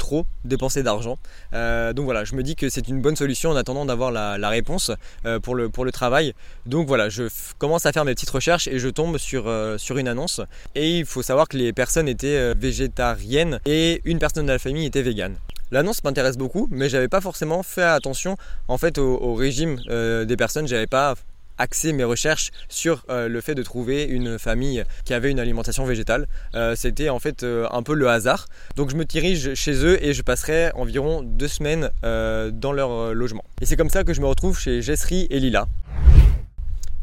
trop 0.00 0.26
dépenser 0.44 0.82
d'argent. 0.82 1.18
Euh, 1.52 1.92
donc 1.92 2.06
voilà, 2.06 2.24
je 2.24 2.34
me 2.34 2.42
dis 2.42 2.56
que 2.56 2.68
c'est 2.68 2.88
une 2.88 3.00
bonne 3.00 3.14
solution 3.14 3.50
en 3.50 3.56
attendant 3.56 3.84
d'avoir 3.84 4.10
la, 4.10 4.48
réponse 4.48 4.90
euh, 5.26 5.38
pour, 5.38 5.54
le, 5.54 5.68
pour 5.68 5.84
le 5.84 5.92
travail. 5.92 6.34
Donc 6.66 6.88
voilà, 6.88 7.08
je 7.08 7.24
commence 7.58 7.86
à 7.86 7.92
faire 7.92 8.04
mes 8.04 8.14
petites 8.14 8.30
recherches 8.30 8.66
et 8.66 8.80
je 8.80 8.88
tombe 8.88 9.18
sur, 9.18 9.46
euh, 9.46 9.78
sur 9.78 9.98
une 9.98 10.08
annonce. 10.08 10.40
Et 10.74 10.98
il 10.98 11.04
faut 11.04 11.22
savoir 11.22 11.46
que 11.46 11.56
les 11.56 11.72
personnes 11.72 12.08
étaient 12.08 12.54
végétariennes 12.54 13.60
et 13.66 14.00
une 14.04 14.18
personne 14.18 14.46
de 14.46 14.52
la 14.52 14.58
famille 14.58 14.86
était 14.86 15.02
végane. 15.02 15.36
L'annonce 15.70 16.02
m'intéresse 16.02 16.36
beaucoup, 16.36 16.66
mais 16.72 16.88
j'avais 16.88 17.06
pas 17.06 17.20
forcément 17.20 17.62
fait 17.62 17.82
attention 17.82 18.36
en 18.66 18.76
fait 18.76 18.98
au, 18.98 19.22
au 19.22 19.34
régime 19.34 19.76
des 19.86 20.36
personnes. 20.36 20.66
J'avais 20.66 20.88
pas 20.88 21.14
axé 21.60 21.92
mes 21.92 22.04
recherches 22.04 22.50
sur 22.68 23.04
euh, 23.10 23.28
le 23.28 23.40
fait 23.40 23.54
de 23.54 23.62
trouver 23.62 24.04
une 24.04 24.38
famille 24.38 24.82
qui 25.04 25.14
avait 25.14 25.30
une 25.30 25.38
alimentation 25.38 25.84
végétale. 25.84 26.26
Euh, 26.54 26.74
c'était 26.74 27.10
en 27.10 27.18
fait 27.18 27.42
euh, 27.42 27.68
un 27.70 27.82
peu 27.82 27.94
le 27.94 28.08
hasard. 28.08 28.46
Donc 28.76 28.90
je 28.90 28.96
me 28.96 29.04
dirige 29.04 29.54
chez 29.54 29.84
eux 29.84 30.02
et 30.02 30.14
je 30.14 30.22
passerai 30.22 30.72
environ 30.72 31.22
deux 31.22 31.48
semaines 31.48 31.90
dans 32.02 32.72
leur 32.72 33.14
logement. 33.14 33.44
Et 33.60 33.66
c'est 33.66 33.76
comme 33.76 33.90
ça 33.90 34.04
que 34.04 34.14
je 34.14 34.20
me 34.20 34.26
retrouve 34.26 34.58
chez 34.58 34.80
Jessery 34.80 35.26
et 35.30 35.38
Lila. 35.38 35.66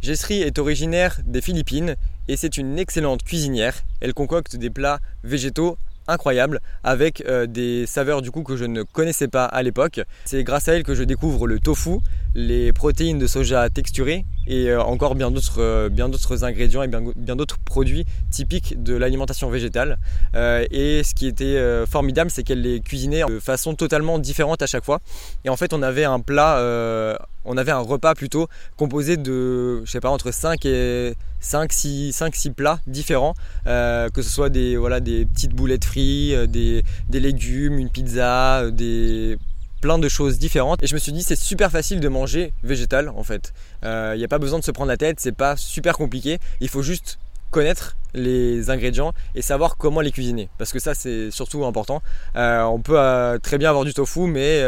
Jessery 0.01 0.42
est 0.42 0.57
originaire 0.57 1.19
des 1.25 1.42
Philippines 1.42 1.95
et 2.27 2.36
c'est 2.38 2.57
une 2.57 2.80
excellente 2.80 3.24
cuisinière. 3.24 3.83
Elle 4.01 4.13
concocte 4.13 4.56
des 4.56 4.69
plats 4.69 5.00
végétaux 5.24 5.77
incroyables 6.07 6.59
avec 6.83 7.24
des 7.48 7.86
saveurs 7.86 8.21
du 8.21 8.31
coup 8.31 8.44
que 8.44 8.57
je 8.57 8.65
ne 8.65 8.83
connaissais 8.83 9.27
pas 9.27 9.45
à 9.45 9.63
l'époque. 9.63 10.01
C'est 10.25 10.44
grâce 10.44 10.68
à 10.68 10.74
elle 10.74 10.83
que 10.83 10.95
je 10.95 11.04
découvre 11.04 11.48
le 11.48 11.59
tofu, 11.59 12.00
les 12.36 12.71
protéines 12.71 13.19
de 13.19 13.27
soja 13.27 13.69
texturées 13.69 14.25
et 14.48 14.69
euh, 14.69 14.81
encore 14.81 15.15
bien 15.15 15.31
d'autres 15.31 15.59
euh, 15.62 15.89
bien 15.89 16.09
d'autres 16.09 16.44
ingrédients 16.44 16.83
et 16.83 16.88
bien, 16.88 17.36
d'autres 17.36 17.57
produits 17.59 18.06
typiques 18.31 18.81
de 18.81 18.95
l'alimentation 18.95 19.50
végétale. 19.50 19.98
Euh, 20.36 20.65
et 20.71 21.04
ce 21.04 21.13
qui 21.13 21.27
était 21.27 21.57
formidable, 21.86 22.31
c'est 22.31 22.44
qu'elle 22.44 22.62
les 22.62 22.80
cuisinait 22.80 23.24
de 23.27 23.39
façon 23.39 23.75
totalement 23.75 24.19
différente 24.19 24.62
à 24.62 24.68
chaque 24.68 24.86
fois. 24.86 25.00
Et 25.44 25.50
en 25.50 25.57
fait, 25.57 25.74
on 25.74 25.81
avait 25.81 26.06
un 26.06 26.19
plat, 26.19 27.18
on 27.45 27.57
avait 27.57 27.71
un 27.71 27.80
repas 27.80 28.13
plutôt 28.13 28.48
composé 28.77 29.18
de, 29.18 29.83
je 29.86 29.92
sais 29.92 30.00
pas, 30.00 30.09
entre 30.09 30.31
5 30.31 30.65
et 30.65 31.13
5 31.47 31.71
6, 31.71 32.13
5, 32.13 32.35
6 32.35 32.51
plats 32.51 32.80
différents, 32.87 33.33
que 33.66 34.21
ce 34.21 34.30
soit 34.30 34.49
des, 34.49 34.77
voilà, 34.77 34.99
des 34.99 35.25
petites 35.25 35.54
boulettes 35.54 35.85
frites, 35.85 36.35
des, 36.51 36.83
des 37.09 37.19
légumes, 37.19 37.80
une 37.80 37.89
pizza, 37.89 38.69
des 38.71 39.37
plein 39.81 39.99
de 39.99 40.09
choses 40.09 40.39
différentes 40.39 40.83
et 40.83 40.87
je 40.87 40.94
me 40.94 40.99
suis 40.99 41.11
dit 41.11 41.23
c'est 41.23 41.35
super 41.35 41.71
facile 41.71 41.99
de 41.99 42.07
manger 42.07 42.54
végétal 42.63 43.09
en 43.09 43.23
fait. 43.23 43.54
Il 43.83 43.87
euh, 43.87 44.18
n'y 44.18 44.23
a 44.23 44.27
pas 44.27 44.39
besoin 44.39 44.59
de 44.59 44.63
se 44.63 44.71
prendre 44.71 44.89
la 44.89 44.97
tête, 44.97 45.19
c'est 45.19 45.35
pas 45.35 45.56
super 45.56 45.97
compliqué, 45.97 46.39
il 46.61 46.69
faut 46.69 46.81
juste 46.81 47.19
connaître 47.51 47.95
les 48.13 48.69
ingrédients 48.69 49.13
et 49.35 49.42
savoir 49.42 49.77
comment 49.77 50.01
les 50.01 50.11
cuisiner 50.11 50.49
parce 50.57 50.73
que 50.73 50.80
ça 50.80 50.95
c'est 50.95 51.31
surtout 51.31 51.66
important. 51.66 52.01
Euh, 52.35 52.63
on 52.63 52.81
peut 52.81 52.99
euh, 52.99 53.37
très 53.39 53.57
bien 53.57 53.69
avoir 53.69 53.85
du 53.85 53.94
tofu 53.94 54.21
mais 54.21 54.61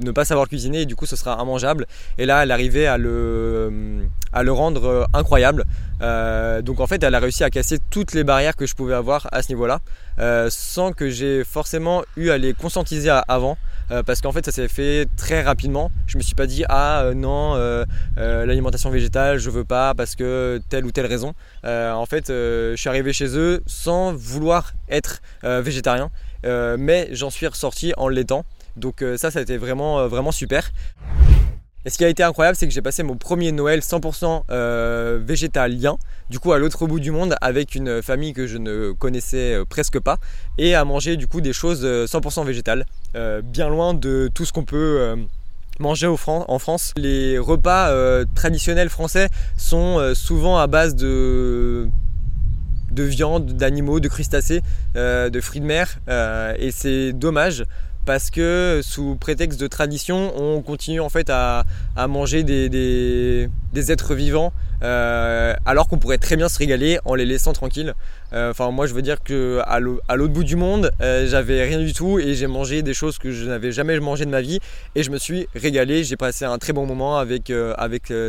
ne 0.00 0.10
pas 0.10 0.24
savoir 0.24 0.48
cuisiner 0.48 0.82
et 0.82 0.86
du 0.86 0.96
coup 0.96 1.06
ce 1.06 1.16
sera 1.16 1.40
immangeable 1.40 1.86
et 2.18 2.26
là 2.26 2.42
elle 2.42 2.50
arrivait 2.50 2.86
à 2.86 2.98
le, 2.98 4.06
à 4.32 4.42
le 4.42 4.52
rendre 4.52 5.06
incroyable 5.12 5.64
donc 6.62 6.80
en 6.80 6.86
fait 6.86 7.02
elle 7.02 7.14
a 7.14 7.18
réussi 7.18 7.44
à 7.44 7.50
casser 7.50 7.78
toutes 7.90 8.12
les 8.14 8.24
barrières 8.24 8.56
que 8.56 8.66
je 8.66 8.74
pouvais 8.74 8.94
avoir 8.94 9.28
à 9.32 9.42
ce 9.42 9.48
niveau 9.48 9.66
là 9.66 9.80
sans 10.50 10.92
que 10.92 11.10
j'ai 11.10 11.44
forcément 11.44 12.02
eu 12.16 12.30
à 12.30 12.38
les 12.38 12.54
conscientiser 12.54 13.10
avant 13.28 13.56
euh, 13.90 14.02
parce 14.02 14.20
qu'en 14.20 14.32
fait 14.32 14.44
ça 14.44 14.52
s'est 14.52 14.68
fait 14.68 15.06
très 15.16 15.42
rapidement. 15.42 15.90
Je 16.06 16.18
me 16.18 16.22
suis 16.22 16.34
pas 16.34 16.46
dit 16.46 16.64
ah 16.68 17.02
euh, 17.02 17.14
non 17.14 17.54
euh, 17.56 17.84
l'alimentation 18.16 18.90
végétale 18.90 19.38
je 19.38 19.50
veux 19.50 19.64
pas 19.64 19.94
parce 19.94 20.14
que 20.14 20.60
telle 20.68 20.84
ou 20.84 20.92
telle 20.92 21.06
raison. 21.06 21.34
en 21.64 22.06
fait 22.06 22.28
je 22.28 22.74
suis 22.76 22.88
arrivé 22.88 23.12
chez 23.12 23.36
eux 23.36 23.62
sans 23.66 24.12
vouloir 24.12 24.72
être 24.88 25.20
végétarien, 25.42 26.10
mais 26.44 27.08
j'en 27.12 27.30
suis 27.30 27.46
ressorti 27.46 27.92
en 27.96 28.08
l'étant. 28.08 28.44
Donc 28.78 29.04
ça 29.16 29.30
ça 29.30 29.38
a 29.38 29.42
été 29.42 29.56
vraiment 29.56 30.06
vraiment 30.08 30.32
super. 30.32 30.70
Et 31.84 31.90
ce 31.90 31.96
qui 31.96 32.04
a 32.04 32.08
été 32.08 32.22
incroyable, 32.22 32.56
c'est 32.56 32.66
que 32.66 32.74
j'ai 32.74 32.82
passé 32.82 33.02
mon 33.04 33.16
premier 33.16 33.52
Noël 33.52 33.80
100% 33.80 34.42
euh, 34.50 35.20
végétalien, 35.24 35.96
du 36.28 36.40
coup 36.40 36.52
à 36.52 36.58
l'autre 36.58 36.86
bout 36.86 36.98
du 36.98 37.12
monde, 37.12 37.36
avec 37.40 37.74
une 37.76 38.02
famille 38.02 38.32
que 38.32 38.48
je 38.48 38.58
ne 38.58 38.90
connaissais 38.90 39.54
euh, 39.54 39.64
presque 39.64 40.00
pas, 40.00 40.18
et 40.58 40.74
à 40.74 40.84
manger 40.84 41.16
du 41.16 41.28
coup 41.28 41.40
des 41.40 41.52
choses 41.52 41.86
100% 41.86 42.40
euh, 42.40 42.44
végétales, 42.44 42.84
bien 43.42 43.68
loin 43.68 43.94
de 43.94 44.28
tout 44.34 44.44
ce 44.44 44.52
qu'on 44.52 44.64
peut 44.64 45.16
manger 45.78 46.08
en 46.08 46.58
France. 46.58 46.92
Les 46.96 47.38
repas 47.38 47.90
traditionnels 48.34 48.90
français 48.90 49.28
sont 49.56 50.12
souvent 50.14 50.58
à 50.58 50.66
base 50.66 50.94
de 50.94 51.88
de 52.90 53.02
viande, 53.02 53.52
d'animaux, 53.52 54.00
de 54.00 54.08
crustacés, 54.08 54.62
de 54.94 55.40
fruits 55.40 55.60
de 55.60 55.66
mer, 55.66 56.00
et 56.58 56.70
c'est 56.70 57.12
dommage 57.12 57.64
parce 58.08 58.30
que 58.30 58.80
sous 58.82 59.16
prétexte 59.16 59.60
de 59.60 59.66
tradition, 59.66 60.32
on 60.34 60.62
continue 60.62 60.98
en 60.98 61.10
fait 61.10 61.28
à, 61.28 61.64
manger 62.08 62.42
des, 62.42 63.50
êtres 63.74 64.14
vivants 64.14 64.54
euh, 64.82 65.52
alors 65.66 65.88
qu'on 65.88 65.98
pourrait 65.98 66.16
très 66.16 66.36
bien 66.36 66.48
se 66.48 66.56
régaler 66.56 66.98
en 67.04 67.14
les 67.14 67.26
laissant 67.26 67.52
tranquilles. 67.52 67.92
Euh, 68.32 68.52
enfin, 68.52 68.70
moi, 68.70 68.86
je 68.86 68.94
veux 68.94 69.02
dire 69.02 69.22
que 69.22 69.60
à 69.66 69.78
l'autre 69.80 70.32
bout 70.32 70.42
du 70.42 70.56
monde, 70.56 70.90
euh, 71.02 71.26
j'avais 71.28 71.62
rien 71.64 71.80
du 71.80 71.92
tout 71.92 72.18
et 72.18 72.34
j'ai 72.34 72.46
mangé 72.46 72.80
des 72.80 72.94
choses 72.94 73.18
que 73.18 73.30
je 73.30 73.44
n'avais 73.44 73.72
jamais 73.72 74.00
mangé 74.00 74.24
de 74.24 74.30
ma 74.30 74.40
vie 74.40 74.58
et 74.94 75.02
je 75.02 75.10
me 75.10 75.18
suis 75.18 75.46
régalé. 75.54 76.02
J'ai 76.02 76.16
passé 76.16 76.46
un 76.46 76.56
très 76.56 76.72
bon 76.72 76.86
moment 76.86 77.18
avec 77.18 77.52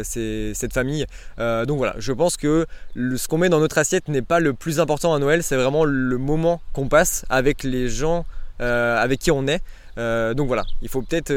cette 0.03 0.73
famille. 0.73 1.05
donc 1.37 1.77
voilà, 1.77 1.95
je 1.99 2.11
pense 2.11 2.35
que 2.35 2.65
ce 2.97 3.27
qu'on 3.29 3.37
met 3.37 3.47
dans 3.47 3.61
notre 3.61 3.77
assiette 3.77 4.09
n'est 4.09 4.21
pas 4.21 4.41
le 4.41 4.51
plus 4.51 4.81
important 4.81 5.13
à 5.13 5.19
Noël. 5.19 5.41
C'est 5.41 5.55
vraiment 5.55 5.85
le 5.85 6.17
moment 6.17 6.59
qu'on 6.73 6.89
passe 6.89 7.23
avec 7.29 7.63
les 7.63 7.87
gens 7.87 8.25
avec 8.59 9.19
qui 9.19 9.31
on 9.31 9.47
est. 9.47 9.61
donc 10.35 10.47
voilà, 10.47 10.63
il 10.81 10.89
faut 10.89 11.01
peut-être 11.01 11.31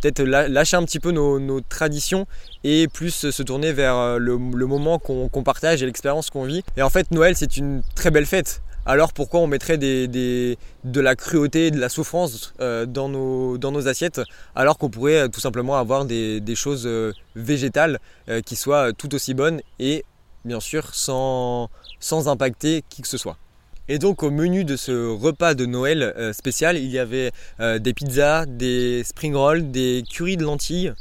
peut-être 0.00 0.22
lâcher 0.22 0.76
un 0.76 0.84
petit 0.84 1.00
peu 1.00 1.10
nos, 1.10 1.60
traditions 1.60 2.26
et 2.64 2.88
plus 2.88 3.30
se 3.30 3.42
tourner 3.42 3.72
vers 3.72 3.96
euh, 3.96 4.18
le, 4.18 4.36
moment 4.38 4.98
qu'on 4.98 5.42
partage 5.42 5.82
et 5.82 5.86
l'expérience 5.86 6.30
qu'on 6.30 6.44
vit. 6.44 6.62
Et 6.76 6.82
en 6.82 6.90
fait, 6.90 7.10
Noël, 7.10 7.36
c'est 7.36 7.56
une 7.56 7.82
très 7.94 8.10
belle 8.10 8.26
fête. 8.26 8.62
Alors 8.86 9.12
pourquoi 9.12 9.40
on 9.40 9.46
mettrait 9.46 9.76
de 9.76 10.56
la 10.94 11.14
cruauté, 11.14 11.70
de 11.70 11.78
la 11.78 11.90
souffrance 11.90 12.54
euh, 12.60 12.86
dans, 12.86 13.08
nos, 13.08 13.88
assiettes 13.88 14.22
alors 14.54 14.78
qu'on 14.78 14.88
pourrait 14.88 15.22
euh, 15.22 15.28
tout 15.28 15.40
simplement 15.40 15.76
avoir 15.76 16.06
des, 16.06 16.42
choses 16.54 16.88
végétales 17.36 17.98
qui 18.46 18.56
soient 18.56 18.92
tout 18.92 19.14
aussi 19.14 19.34
bonnes 19.34 19.60
et 19.78 20.04
bien 20.44 20.60
sûr 20.60 20.94
sans 20.94 21.68
impacter 22.26 22.82
qui 22.88 23.02
que 23.02 23.08
ce 23.08 23.18
soit. 23.18 23.36
Et 23.90 23.98
donc 23.98 24.22
au 24.22 24.30
menu 24.30 24.64
de 24.64 24.76
ce 24.76 24.92
repas 25.08 25.54
de 25.54 25.64
Noël 25.64 26.02
euh, 26.02 26.34
spécial, 26.34 26.76
il 26.76 26.90
y 26.90 26.98
avait 26.98 27.32
euh, 27.58 27.78
des 27.78 27.94
pizzas, 27.94 28.44
des 28.44 29.02
spring 29.02 29.34
rolls, 29.34 29.70
des 29.70 30.04
currys 30.06 30.36
de 30.36 30.44
lentilles, 30.44 30.92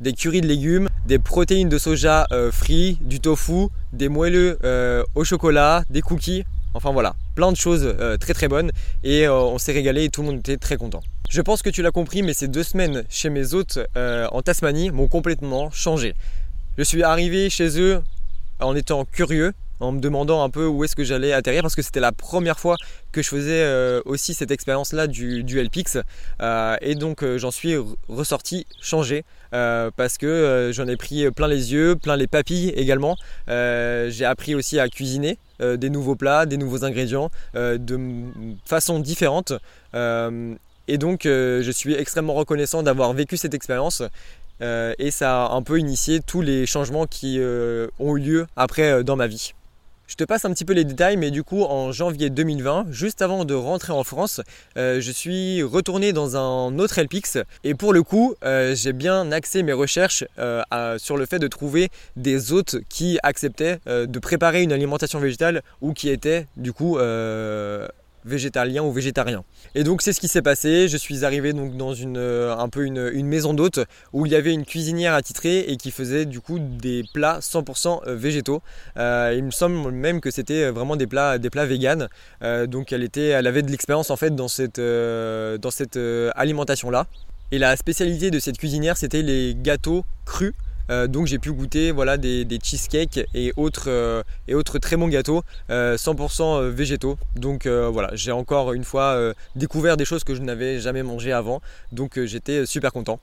des 0.00 0.12
currys 0.12 0.40
de 0.40 0.46
légumes, 0.46 0.88
des 1.04 1.18
protéines 1.18 1.68
de 1.68 1.78
soja 1.78 2.28
euh, 2.30 2.52
frits, 2.52 2.96
du 3.00 3.18
tofu, 3.18 3.66
des 3.92 4.08
moelleux 4.08 4.56
au 5.16 5.24
chocolat, 5.24 5.82
des 5.90 6.00
cookies. 6.00 6.44
Enfin 6.74 6.92
voilà, 6.92 7.16
plein 7.34 7.50
de 7.50 7.56
choses 7.56 7.92
très 8.20 8.34
très 8.34 8.46
bonnes 8.46 8.70
et 9.02 9.26
on 9.28 9.58
s'est 9.58 9.72
régalé 9.72 10.04
et 10.04 10.08
tout 10.10 10.20
le 10.20 10.28
monde 10.28 10.38
était 10.38 10.58
très 10.58 10.76
content. 10.76 11.00
Je 11.28 11.40
pense 11.40 11.62
que 11.62 11.70
tu 11.70 11.82
l'as 11.82 11.90
compris, 11.90 12.22
mais 12.22 12.34
ces 12.34 12.46
deux 12.46 12.62
semaines 12.62 13.02
chez 13.08 13.30
mes 13.30 13.54
hôtes 13.54 13.80
en 13.96 14.42
Tasmanie 14.42 14.90
m'ont 14.90 15.08
complètement 15.08 15.70
changé. 15.70 16.14
Je 16.76 16.84
suis 16.84 17.02
arrivé 17.02 17.50
chez 17.50 17.80
eux 17.80 18.00
en 18.60 18.76
étant 18.76 19.04
curieux, 19.04 19.54
en 19.80 19.92
me 19.92 20.00
demandant 20.00 20.42
un 20.42 20.50
peu 20.50 20.66
où 20.66 20.84
est-ce 20.84 20.96
que 20.96 21.04
j'allais 21.04 21.32
atterrir 21.32 21.62
parce 21.62 21.74
que 21.74 21.82
c'était 21.82 22.00
la 22.00 22.12
première 22.12 22.58
fois 22.58 22.76
que 23.12 23.22
je 23.22 23.28
faisais 23.28 23.62
euh, 23.62 24.00
aussi 24.04 24.34
cette 24.34 24.50
expérience 24.50 24.92
là 24.92 25.06
du, 25.06 25.44
du 25.44 25.62
LPX 25.62 25.98
euh, 26.40 26.76
et 26.80 26.94
donc 26.94 27.22
euh, 27.22 27.38
j'en 27.38 27.50
suis 27.50 27.74
ressorti 28.08 28.66
changé 28.80 29.24
parce 29.50 30.18
que 30.18 30.70
j'en 30.74 30.86
ai 30.88 30.98
pris 30.98 31.30
plein 31.30 31.48
les 31.48 31.72
yeux, 31.72 31.96
plein 31.96 32.16
les 32.16 32.26
papilles 32.26 32.68
également. 32.76 33.16
j'ai 33.46 34.24
appris 34.26 34.54
aussi 34.54 34.78
à 34.78 34.88
cuisiner 34.90 35.38
des 35.58 35.88
nouveaux 35.88 36.16
plats, 36.16 36.44
des 36.44 36.58
nouveaux 36.58 36.84
ingrédients 36.84 37.30
de 37.54 37.98
façon 38.66 38.98
différente. 38.98 39.54
et 39.94 40.98
donc 40.98 41.22
je 41.24 41.70
suis 41.72 41.94
extrêmement 41.94 42.34
reconnaissant 42.34 42.82
d'avoir 42.82 43.14
vécu 43.14 43.38
cette 43.38 43.54
expérience 43.54 44.02
et 44.60 45.10
ça 45.10 45.46
a 45.46 45.52
un 45.54 45.62
peu 45.62 45.78
initié 45.78 46.20
tous 46.20 46.42
les 46.42 46.66
changements 46.66 47.06
qui 47.06 47.40
ont 47.98 48.16
eu 48.18 48.20
lieu 48.20 48.46
après 48.54 49.02
dans 49.02 49.16
ma 49.16 49.28
vie. 49.28 49.54
Je 50.08 50.14
te 50.14 50.24
passe 50.24 50.46
un 50.46 50.50
petit 50.54 50.64
peu 50.64 50.72
les 50.72 50.86
détails, 50.86 51.18
mais 51.18 51.30
du 51.30 51.44
coup, 51.44 51.64
en 51.64 51.92
janvier 51.92 52.30
2020, 52.30 52.86
juste 52.90 53.20
avant 53.20 53.44
de 53.44 53.52
rentrer 53.52 53.92
en 53.92 54.04
France, 54.04 54.40
euh, 54.78 55.02
je 55.02 55.12
suis 55.12 55.62
retourné 55.62 56.14
dans 56.14 56.34
un 56.34 56.78
autre 56.78 56.98
LPX 56.98 57.40
et 57.62 57.74
pour 57.74 57.92
le 57.92 58.02
coup, 58.02 58.34
euh, 58.42 58.74
j'ai 58.74 58.94
bien 58.94 59.30
axé 59.32 59.62
mes 59.62 59.74
recherches 59.74 60.24
euh, 60.38 60.62
sur 60.96 61.18
le 61.18 61.26
fait 61.26 61.38
de 61.38 61.46
trouver 61.46 61.90
des 62.16 62.54
hôtes 62.54 62.76
qui 62.88 63.18
acceptaient 63.22 63.80
de 63.86 64.18
préparer 64.18 64.62
une 64.62 64.72
alimentation 64.72 65.18
végétale 65.18 65.62
ou 65.82 65.92
qui 65.92 66.08
étaient 66.08 66.46
du 66.56 66.72
coup 66.72 66.96
végétalien 68.24 68.82
ou 68.82 68.92
végétarien. 68.92 69.44
Et 69.74 69.84
donc 69.84 70.02
c'est 70.02 70.12
ce 70.12 70.20
qui 70.20 70.28
s'est 70.28 70.42
passé. 70.42 70.88
Je 70.88 70.96
suis 70.96 71.24
arrivé 71.24 71.52
donc 71.52 71.76
dans 71.76 71.94
une, 71.94 72.16
euh, 72.16 72.56
un 72.56 72.68
peu 72.68 72.84
une, 72.84 73.26
maison 73.26 73.54
d'hôte 73.54 73.80
où 74.12 74.26
il 74.26 74.32
y 74.32 74.34
avait 74.34 74.52
une 74.52 74.64
cuisinière 74.64 75.14
attitrée 75.14 75.60
et 75.60 75.76
qui 75.76 75.90
faisait 75.90 76.24
du 76.24 76.40
coup 76.40 76.58
des 76.58 77.04
plats 77.12 77.40
100% 77.40 78.00
euh, 78.06 78.14
végétaux. 78.14 78.62
Euh, 78.96 79.34
il 79.36 79.44
me 79.44 79.50
semble 79.50 79.90
même 79.90 80.20
que 80.20 80.30
c'était 80.30 80.70
vraiment 80.70 80.96
des 80.96 81.06
plats, 81.06 81.38
des 81.38 81.50
plats 81.50 81.66
véganes. 81.66 82.08
donc 82.66 82.92
elle, 82.92 83.02
était, 83.02 83.28
elle 83.28 83.46
avait 83.46 83.62
de 83.62 83.70
l'expérience 83.70 84.10
en 84.10 84.16
fait 84.16 84.34
dans 84.34 84.48
cette, 84.48 84.80
dans 84.80 85.70
cette 85.70 85.98
alimentation 86.34 86.90
là. 86.90 87.06
Et 87.50 87.58
la 87.58 87.76
spécialité 87.76 88.30
de 88.30 88.38
cette 88.38 88.58
cuisinière 88.58 88.96
c'était 88.96 89.22
les 89.22 89.54
gâteaux 89.54 90.04
crus. 90.24 90.54
Euh, 90.90 91.06
donc 91.06 91.26
j'ai 91.26 91.38
pu 91.38 91.52
goûter 91.52 91.90
voilà, 91.92 92.16
des, 92.16 92.46
cheesecakes 92.62 93.20
et 93.34 93.52
autres, 93.56 93.88
euh, 93.88 94.22
et 94.46 94.54
autres 94.54 94.78
très 94.78 94.96
bons 94.96 95.08
gâteaux 95.08 95.42
100% 95.70 96.42
euh, 96.42 96.70
végétaux. 96.70 97.18
Donc 97.36 97.66
voilà, 97.66 98.10
j'ai 98.14 98.32
encore 98.32 98.72
une 98.72 98.84
fois 98.84 99.32
découvert 99.56 99.96
des 99.96 100.04
choses 100.04 100.24
que 100.24 100.34
je 100.34 100.42
n'avais 100.42 100.80
jamais 100.80 101.02
mangées 101.02 101.32
avant. 101.32 101.60
Donc 101.92 102.18
j'étais 102.24 102.66
super 102.66 102.92
content. 102.92 103.20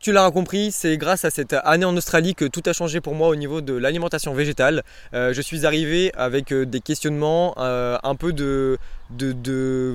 Tu 0.00 0.12
l'auras 0.12 0.30
compris, 0.30 0.72
c'est 0.72 0.96
grâce 0.96 1.26
à 1.26 1.30
cette 1.30 1.52
année 1.52 1.84
en 1.84 1.94
Australie 1.94 2.34
que 2.34 2.46
tout 2.46 2.62
a 2.64 2.72
changé 2.72 3.02
pour 3.02 3.14
moi 3.14 3.28
au 3.28 3.36
niveau 3.36 3.60
de 3.60 3.74
l'alimentation 3.74 4.32
végétale. 4.32 4.82
Euh, 5.12 5.34
je 5.34 5.42
suis 5.42 5.66
arrivé 5.66 6.10
avec 6.16 6.54
euh, 6.54 6.64
des 6.64 6.80
questionnements, 6.80 7.54
euh, 7.58 7.98
un 8.02 8.14
peu 8.14 8.32
de, 8.32 8.78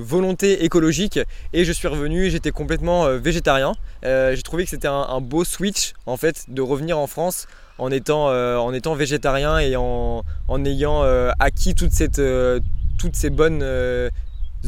volonté 0.04 0.62
écologique 0.64 1.18
et 1.52 1.64
je 1.64 1.72
suis 1.72 1.88
revenu, 1.88 2.30
j'étais 2.30 2.52
complètement 2.52 3.08
végétarien. 3.18 3.72
J'ai 4.04 4.42
trouvé 4.44 4.62
que 4.62 4.70
c'était 4.70 4.86
un, 4.86 5.20
beau 5.20 5.42
switch 5.42 5.94
en 6.06 6.16
fait 6.16 6.44
de 6.46 6.62
revenir 6.62 7.00
en 7.00 7.08
France 7.08 7.48
en 7.78 7.90
étant, 7.90 8.28
en 8.28 8.72
étant 8.72 8.94
végétarien 8.94 9.58
et 9.58 9.74
en, 9.74 10.22
ayant 10.64 11.02
acquis 11.40 11.74
toutes 11.74 11.90
ces 11.90 13.30
bonnes 13.30 13.64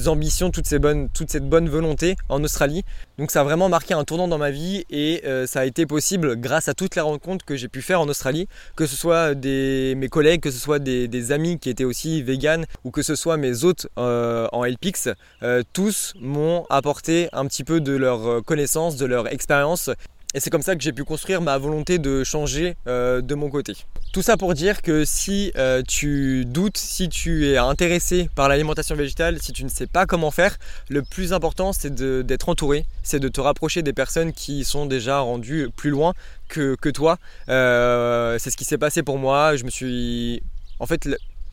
ambitions, 0.06 0.50
toute, 0.50 0.66
ces 0.66 0.78
bonnes, 0.78 1.08
cette 1.28 1.48
bonne 1.48 1.68
volonté 1.68 2.16
en 2.28 2.42
Australie. 2.44 2.84
Donc 3.18 3.30
ça 3.30 3.40
a 3.40 3.44
vraiment 3.44 3.68
marqué 3.68 3.94
un 3.94 4.04
tournant 4.04 4.28
dans 4.28 4.38
ma 4.38 4.50
vie 4.50 4.84
et 4.90 5.22
euh, 5.24 5.46
ça 5.46 5.60
a 5.60 5.64
été 5.64 5.86
possible 5.86 6.36
grâce 6.36 6.68
à 6.68 6.74
toutes 6.74 6.94
les 6.94 7.00
rencontres 7.00 7.44
que 7.44 7.56
j'ai 7.56 7.68
pu 7.68 7.82
faire 7.82 8.00
en 8.00 8.08
Australie, 8.08 8.48
que 8.76 8.86
ce 8.86 8.96
soit 8.96 9.34
des, 9.34 9.94
mes 9.96 10.08
collègues, 10.08 10.40
que 10.40 10.50
ce 10.50 10.58
soit 10.58 10.78
des, 10.78 11.32
amis 11.32 11.58
qui 11.58 11.68
étaient 11.68 11.84
aussi 11.84 12.22
véganes 12.22 12.64
ou 12.84 12.90
que 12.90 13.02
ce 13.02 13.14
soit 13.14 13.36
mes 13.36 13.64
hôtes 13.64 13.88
euh, 13.98 14.46
en 14.52 14.64
LPX, 14.64 15.10
euh, 15.42 15.62
tous 15.72 16.14
m'ont 16.20 16.64
apporté 16.70 17.28
un 17.32 17.46
petit 17.46 17.64
peu 17.64 17.80
de 17.80 17.92
leur 17.92 18.44
connaissance, 18.44 18.96
de 18.96 19.04
leur 19.04 19.30
expérience 19.32 19.90
et 20.34 20.40
c'est 20.40 20.50
comme 20.50 20.62
ça 20.62 20.76
que 20.76 20.82
j'ai 20.82 20.92
pu 20.92 21.04
construire 21.04 21.40
ma 21.40 21.56
volonté 21.56 21.98
de 21.98 22.22
changer 22.22 22.76
euh, 22.86 23.20
de 23.22 23.34
mon 23.34 23.48
côté. 23.48 23.74
Tout 24.12 24.22
ça 24.22 24.36
pour 24.36 24.54
dire 24.54 24.82
que 24.82 25.04
si 25.04 25.52
euh, 25.56 25.82
tu 25.86 26.44
doutes, 26.44 26.76
si 26.76 27.08
tu 27.08 27.48
es 27.48 27.56
intéressé 27.56 28.28
par 28.34 28.48
l'alimentation 28.48 28.94
végétale, 28.94 29.40
si 29.40 29.52
tu 29.52 29.64
ne 29.64 29.68
sais 29.68 29.86
pas 29.86 30.06
comment 30.06 30.30
faire, 30.30 30.58
le 30.88 31.02
plus 31.02 31.32
important 31.32 31.72
c'est 31.72 31.94
d'être 31.94 32.48
entouré, 32.48 32.84
c'est 33.02 33.20
de 33.20 33.28
te 33.28 33.40
rapprocher 33.40 33.82
des 33.82 33.92
personnes 33.92 34.32
qui 34.32 34.64
sont 34.64 34.86
déjà 34.86 35.20
rendues 35.20 35.68
plus 35.74 35.90
loin 35.90 36.12
que, 36.48 36.76
toi. 36.90 37.18
Euh, 37.48 38.38
c'est 38.38 38.50
ce 38.50 38.56
qui 38.56 38.64
s'est 38.64 38.78
passé 38.78 39.02
pour 39.02 39.18
moi. 39.18 39.56
Je 39.56 39.64
me 39.64 39.70
suis... 39.70 40.42
En 40.80 40.86
fait, 40.86 41.08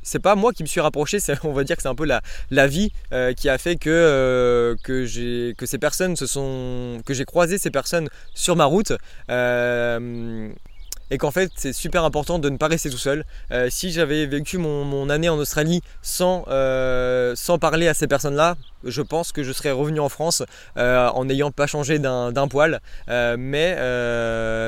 c'est 0.05 0.19
pas 0.19 0.35
moi 0.35 0.53
qui 0.53 0.63
me 0.63 0.67
suis 0.67 0.79
rapproché, 0.79 1.17
on 1.43 1.51
va 1.51 1.65
dire 1.65 1.75
que 1.75 1.81
c'est 1.81 1.89
un 1.89 1.95
peu 1.95 2.05
la, 2.05 2.21
la 2.51 2.67
vie 2.67 2.91
euh, 3.11 3.33
qui 3.33 3.49
a 3.49 3.57
fait 3.57 3.75
que, 3.75 3.89
euh, 3.89 4.75
j'ai, 5.05 5.53
ces 5.65 5.77
personnes 5.79 6.15
se 6.15 6.27
sont. 6.27 7.01
que 7.05 7.13
j'ai 7.13 7.25
croisé 7.25 7.57
ces 7.57 7.71
personnes 7.71 8.07
sur 8.33 8.55
ma 8.55 8.65
route. 8.65 8.93
Euh, 9.29 10.49
et 11.11 11.17
qu'en 11.17 11.31
fait 11.31 11.51
c'est 11.55 11.73
super 11.73 12.03
important 12.03 12.39
de 12.39 12.49
ne 12.49 12.57
pas 12.57 12.67
rester 12.67 12.89
tout 12.89 12.97
seul. 12.97 13.25
si 13.69 13.91
j'avais 13.91 14.25
vécu 14.25 14.57
mon, 14.57 15.09
année 15.09 15.29
en 15.29 15.37
Australie 15.37 15.81
sans, 16.01 16.45
sans 17.35 17.59
parler 17.59 17.87
à 17.87 17.93
ces 17.93 18.07
personnes-là, 18.07 18.55
je 18.83 19.01
pense 19.01 19.31
que 19.31 19.43
je 19.43 19.51
serais 19.51 19.71
revenu 19.71 19.99
en 19.99 20.09
France 20.09 20.43
en 20.75 21.25
n'ayant 21.25 21.51
pas 21.51 21.67
changé 21.67 21.99
d'un 21.99 22.47
poil. 22.47 22.79
mais, 23.07 23.75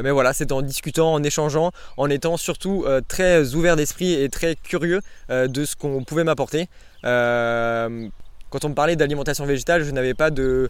mais 0.04 0.12
voilà, 0.12 0.34
c'est 0.34 0.52
en 0.52 0.62
discutant, 0.62 1.14
en 1.14 1.24
échangeant, 1.24 1.72
en 1.98 2.10
étant 2.10 2.38
surtout 2.38 2.86
très 3.08 3.56
ouvert 3.56 3.76
d'esprit 3.76 4.14
et 4.14 4.30
très 4.30 4.56
curieux 4.56 5.02
de 5.30 5.66
ce 5.66 5.76
qu'on 5.76 6.04
pouvait 6.04 6.24
m'apporter. 6.24 6.68
quand 7.04 8.66
on 8.66 8.70
me 8.70 8.76
parlait 8.76 8.96
d'alimentation 8.96 9.46
végétale, 9.46 9.84
je 9.84 9.92
n'avais 9.92 10.14
pas 10.14 10.30
de 10.30 10.70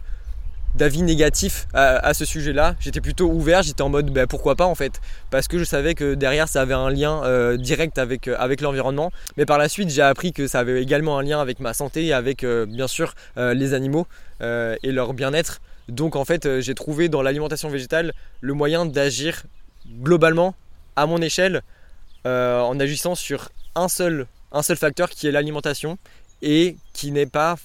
d'avis 0.74 1.02
négatif 1.02 1.66
à, 1.74 2.14
ce 2.14 2.24
sujet-là. 2.24 2.74
J'étais 2.80 3.00
plutôt 3.00 3.30
ouvert, 3.30 3.62
j'étais 3.62 3.82
en 3.82 3.88
mode 3.88 4.10
ben, 4.10 4.26
pourquoi 4.26 4.54
pas 4.56 4.66
en 4.66 4.74
fait, 4.74 5.00
parce 5.30 5.48
que 5.48 5.58
je 5.58 5.64
savais 5.64 5.94
que 5.94 6.14
derrière 6.14 6.48
ça 6.48 6.62
avait 6.62 6.74
un 6.74 6.90
lien 6.90 7.22
euh, 7.24 7.56
direct 7.56 7.98
avec, 7.98 8.28
euh, 8.28 8.36
avec 8.38 8.60
l'environnement. 8.60 9.10
Mais 9.36 9.46
par 9.46 9.58
la 9.58 9.68
suite, 9.68 9.90
j'ai 9.90 10.02
appris 10.02 10.32
que 10.32 10.46
ça 10.46 10.60
avait 10.60 10.82
également 10.82 11.18
un 11.18 11.22
lien 11.22 11.40
avec 11.40 11.60
ma 11.60 11.74
santé 11.74 12.06
et 12.06 12.12
avec 12.12 12.44
euh, 12.44 12.66
bien 12.66 12.88
sûr 12.88 13.14
les 13.36 13.74
animaux 13.74 14.06
et 14.40 14.92
leur 14.92 15.14
bien-être. 15.14 15.60
Donc 15.88 16.16
en 16.16 16.24
fait, 16.24 16.60
j'ai 16.60 16.74
trouvé 16.74 17.08
dans 17.08 17.22
l'alimentation 17.22 17.68
végétale 17.68 18.12
le 18.40 18.52
moyen 18.52 18.86
d'agir 18.86 19.42
globalement 20.02 20.54
à 20.96 21.06
mon 21.06 21.20
échelle 21.20 21.62
en 22.24 22.78
agissant 22.78 23.14
sur 23.14 23.48
un 23.74 23.88
seul 23.88 24.26
facteur 24.76 25.10
qui 25.10 25.26
est 25.26 25.32
l'alimentation 25.32 25.98
et 26.42 26.76
qui 26.92 27.10
n'est 27.10 27.26
pas 27.26 27.56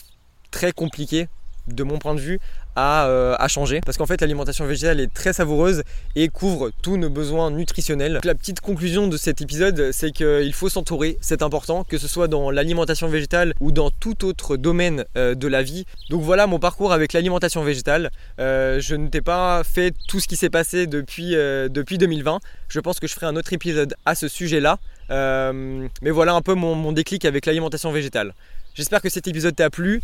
très 0.51 0.71
compliqué 0.71 1.27
de 1.67 1.83
mon 1.83 1.97
point 1.97 2.15
de 2.15 2.19
vue, 2.19 2.39
à, 2.75 3.47
changer. 3.47 3.81
Parce 3.85 3.97
qu'en 3.97 4.05
fait, 4.05 4.21
l'alimentation 4.21 4.65
végétale 4.65 4.99
est 4.99 5.13
très 5.13 5.33
savoureuse 5.33 5.83
et 6.15 6.29
couvre 6.29 6.71
tous 6.81 6.97
nos 6.97 7.09
besoins 7.09 7.51
nutritionnels. 7.51 8.19
la 8.23 8.35
petite 8.35 8.61
conclusion 8.61 9.07
de 9.07 9.17
cet 9.17 9.41
épisode, 9.41 9.91
c'est 9.91 10.11
qu'il 10.11 10.53
faut 10.53 10.69
s'entourer, 10.69 11.17
c'est 11.21 11.41
important, 11.41 11.83
que 11.83 11.97
ce 11.97 12.07
soit 12.07 12.27
dans 12.27 12.49
l'alimentation 12.49 13.07
végétale 13.07 13.53
ou 13.59 13.71
dans 13.71 13.91
tout 13.91 14.25
autre 14.25 14.57
domaine 14.57 15.05
de 15.15 15.47
la 15.47 15.61
vie. 15.61 15.85
Donc 16.09 16.21
voilà 16.21 16.47
mon 16.47 16.59
parcours 16.59 16.93
avec 16.93 17.13
l'alimentation 17.13 17.63
végétale. 17.63 18.11
je 18.37 18.95
ne 18.95 19.07
t'ai 19.07 19.21
pas 19.21 19.63
fait 19.63 19.93
tout 20.07 20.19
ce 20.19 20.27
qui 20.27 20.35
s'est 20.35 20.49
passé 20.49 20.87
depuis, 20.87 21.31
depuis 21.31 21.97
2020. 21.97 22.39
Je 22.69 22.79
pense 22.79 22.99
que 22.99 23.07
je 23.07 23.13
ferai 23.13 23.27
un 23.27 23.35
autre 23.35 23.53
épisode 23.53 23.95
à 24.05 24.15
ce 24.15 24.27
sujet-là. 24.27 24.79
mais 25.09 26.11
voilà 26.11 26.33
un 26.33 26.41
peu 26.41 26.55
mon 26.55 26.91
déclic 26.91 27.25
avec 27.25 27.45
l'alimentation 27.45 27.91
végétale. 27.91 28.33
J'espère 28.75 29.01
que 29.01 29.09
cet 29.09 29.27
épisode 29.27 29.55
t'a 29.55 29.69
plu. 29.69 30.01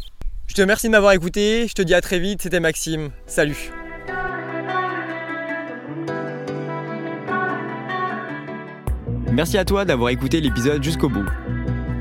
Je 0.50 0.56
te 0.56 0.62
remercie 0.62 0.88
de 0.88 0.92
m'avoir 0.92 1.12
écouté, 1.12 1.68
je 1.68 1.74
te 1.74 1.84
dis 1.84 1.94
à 1.94 2.02
très 2.02 2.18
vite, 2.18 2.42
c'était 2.42 2.60
Maxime, 2.60 3.12
salut 3.28 3.70
Merci 9.32 9.60
à 9.60 9.64
toi 9.64 9.86
d'avoir 9.86 10.10
écouté 10.10 10.42
l'épisode 10.42 10.84
jusqu'au 10.84 11.08
bout. 11.08 11.30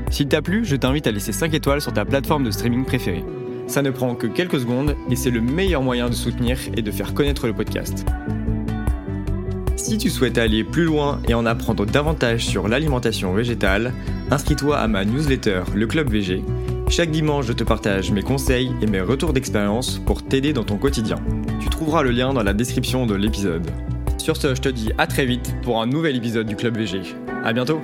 S'il 0.09 0.27
t'a 0.29 0.41
plu, 0.41 0.65
je 0.65 0.75
t'invite 0.75 1.05
à 1.05 1.11
laisser 1.11 1.31
5 1.31 1.53
étoiles 1.53 1.79
sur 1.79 1.93
ta 1.93 2.05
plateforme 2.05 2.43
de 2.43 2.49
streaming 2.49 2.85
préférée. 2.85 3.23
Ça 3.67 3.83
ne 3.83 3.91
prend 3.91 4.15
que 4.15 4.25
quelques 4.25 4.61
secondes 4.61 4.95
et 5.11 5.15
c'est 5.15 5.29
le 5.29 5.41
meilleur 5.41 5.83
moyen 5.83 6.09
de 6.09 6.15
soutenir 6.15 6.57
et 6.75 6.81
de 6.81 6.89
faire 6.89 7.13
connaître 7.13 7.45
le 7.45 7.53
podcast. 7.53 8.03
Si 9.75 9.99
tu 9.99 10.09
souhaites 10.09 10.39
aller 10.39 10.63
plus 10.63 10.85
loin 10.85 11.21
et 11.27 11.35
en 11.35 11.45
apprendre 11.45 11.85
davantage 11.85 12.47
sur 12.47 12.67
l'alimentation 12.67 13.31
végétale, 13.31 13.93
inscris-toi 14.31 14.75
à 14.75 14.87
ma 14.87 15.05
newsletter 15.05 15.61
Le 15.75 15.85
Club 15.85 16.09
VG 16.09 16.43
chaque 16.89 17.11
dimanche, 17.11 17.45
je 17.45 17.53
te 17.53 17.63
partage 17.63 18.11
mes 18.11 18.23
conseils 18.23 18.71
et 18.81 18.87
mes 18.87 18.99
retours 18.99 19.31
d'expérience 19.31 19.99
pour 19.99 20.23
t'aider 20.23 20.53
dans 20.53 20.63
ton 20.63 20.77
quotidien. 20.77 21.17
Tu 21.61 21.69
trouveras 21.69 22.01
le 22.01 22.11
lien 22.11 22.33
dans 22.33 22.43
la 22.43 22.53
description 22.53 23.05
de 23.05 23.13
l'épisode. 23.13 23.69
Sur 24.17 24.35
ce, 24.35 24.55
je 24.55 24.61
te 24.61 24.69
dis 24.69 24.91
à 24.97 25.07
très 25.07 25.25
vite 25.25 25.55
pour 25.61 25.81
un 25.81 25.85
nouvel 25.85 26.15
épisode 26.15 26.47
du 26.47 26.55
Club 26.55 26.77
VG. 26.77 27.01
A 27.43 27.53
bientôt 27.53 27.79